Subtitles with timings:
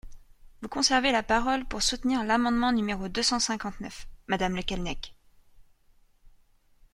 [0.63, 5.13] Vous conservez la parole pour soutenir l’amendement numéro deux cent cinquante-neuf, madame Le Callennec.